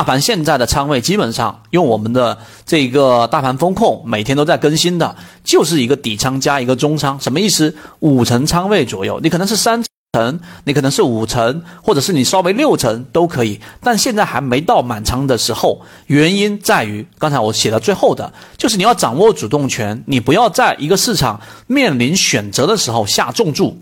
[0.00, 7.76] 大盘现在的仓位基本上用我们的这个大盘风控每天都在更新的，就是一个底仓加一个中仓，什么意思？
[7.98, 9.84] 五成仓位左右，你可能是三
[10.14, 15.82] 成，你可能是五成，或者是你稍微六成都可以，但现在还没到满仓的时候。
[16.06, 23.78] 原因在于刚才我写到最后的，就是你要掌握主动权，你不要在一个市场面临选择的时候下重注。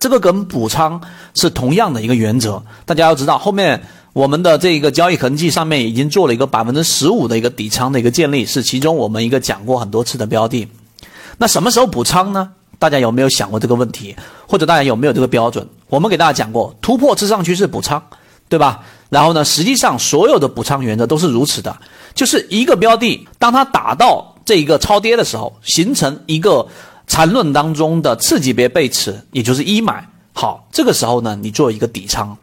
[0.00, 1.00] 这个跟补仓
[1.34, 3.80] 是同样的一个原则，大家要知道，后面
[4.12, 10.66] 我们的这个交易痕迹上面已经做了一个百分之十五的一个底仓的一个建立，是其中我们一个讲过很多次的标的。
[11.38, 12.50] 那什么时候补仓呢？
[12.78, 14.16] 大家有没有想过这个问题？
[14.46, 15.66] 或者大家有没有这个标准？
[15.88, 18.02] 我们给大家讲过，突破至上趋势补仓，
[18.48, 18.82] 对吧？
[19.08, 21.76] 然后呢，实际上所有的补仓原则都是如此的，
[22.14, 26.66] 就是一个标的，当它打到这一个超跌的时候，形成一个。
[27.06, 32.38] 缠论当中的次级别背驰，也就是一买好，这个时候呢，你做一个底仓。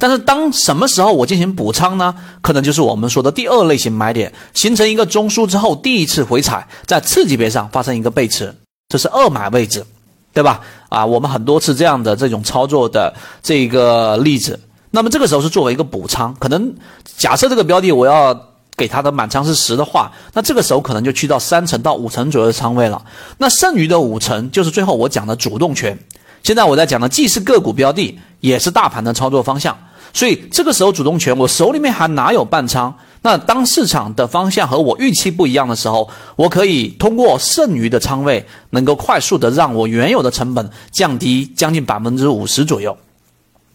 [0.00, 2.12] 但是当什么时候我进行补仓呢？
[2.40, 8.52] 可能就是我们说的第二类型买点，形成一个中枢之后，第一次回踩，在次级别上发生一个背驰，
[8.88, 9.84] 这是二买位置，
[10.32, 10.60] 对吧？
[10.88, 14.58] 啊，我们很多次这样的这种操作的这个例子。
[14.90, 16.74] 那么这个时候是作为一个补仓，可能
[17.16, 18.50] 假设这个标的我要。
[18.76, 23.04] 给它的满仓是十的话，那这个时候可能就去到三成到五成左右的仓位了。
[23.36, 25.98] 那剩余的五成就是最后我讲的主动权。
[26.42, 29.76] 现在我在讲的既是个股标的，也是大盘的操作方向。
[30.12, 32.94] 所以这个时候主动权我手里面还哪有半仓？
[33.22, 42.96] 那当市场的方向和我预期不一样的时候，我可以通过剩余的仓位，能够快速的让我原有的成本降低将近百分之五十左右，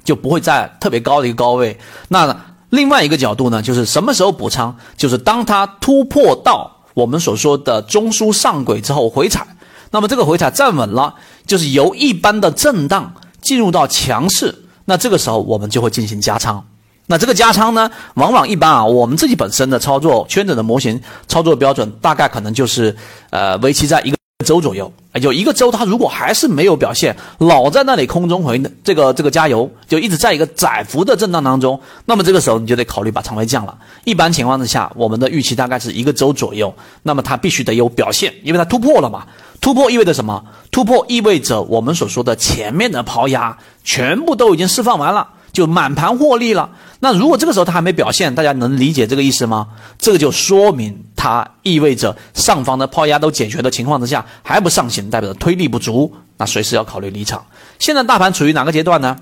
[0.04, 1.78] 就不会在特别高的一个高位。
[2.10, 2.36] 那。
[2.72, 4.76] 另外一个角度呢，就是什么时候补仓？
[4.98, 9.48] 就是当它突破到我们所说的中枢上轨之后回踩，
[9.92, 11.14] 那么这个回踩站稳了，
[11.46, 16.64] 就是由一般的震荡进入到强势，那这个时候我们就会进行加仓。
[17.08, 22.96] 那这个加仓呢，往往一般啊，我们自己本身的操作圈子的模型操作标准，大概可能就是
[23.30, 24.18] 呃，为期在一个。
[24.44, 24.92] 周左右，
[25.22, 33.78] 有一个周，它如果还是没有表现，老在那里空中回这个这个加油，就一直在一个窄幅的震荡当中，那么这个时候你就得考虑把仓位降了。
[34.04, 39.26] 一般情况之下，我们的预期大概是一个周左右，那么它必须得有表现，因为它突破了嘛。
[39.62, 40.44] 突破意味着什么？
[40.70, 45.30] 突破意味着我们所说的前面的抛压全部都已经释放完了。
[45.54, 46.70] 就满盘获利了。
[47.00, 49.68] 那如果这个时候它还没表现，大家能理解这个意思吗？
[49.98, 57.44] 这个就说明它意味着上方的抛压都解决的情况之下还不上行，代表着推力不足，那随时要考虑离场。
[57.80, 59.18] 现在大盘处于哪个阶段呢？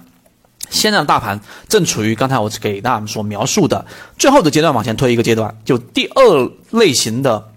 [0.69, 3.85] 现在的大盘正处于刚才我给大家所描述的
[4.17, 7.49] 最后的阶段，往前推一个阶段，就第二类型的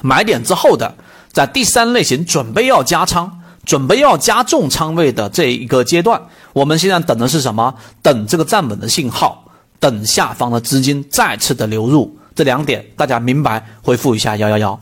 [0.00, 0.94] 买点之后的，
[1.32, 3.40] 在第三类型准备要加仓。
[3.64, 6.20] 准备要加重仓位的这一个阶段，
[6.52, 7.72] 我们现在等的是什么？
[8.02, 9.44] 等这个站稳的信号，
[9.78, 12.16] 等下方的资金再次的流入。
[12.34, 13.64] 这两点大家明白？
[13.82, 14.80] 回复一下幺幺幺。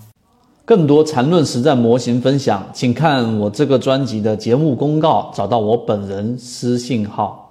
[0.65, 7.50] 更多缠论实战模型分享，请看我这个专辑的节目公告，找到我本人私信号。